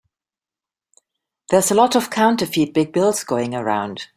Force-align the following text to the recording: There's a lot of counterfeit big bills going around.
There's 1.51 1.69
a 1.69 1.75
lot 1.75 1.95
of 1.95 2.09
counterfeit 2.09 2.73
big 2.73 2.91
bills 2.91 3.23
going 3.23 3.53
around. 3.53 4.07